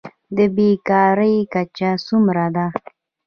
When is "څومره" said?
2.07-2.45